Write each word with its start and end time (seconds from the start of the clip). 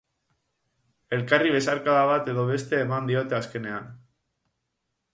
Elkarri 1.17 1.51
besarkada 1.57 2.07
bate 2.13 2.35
do 2.39 2.49
beste 2.55 2.83
eman 2.87 3.13
diote 3.13 3.41
azkenean. 3.43 3.97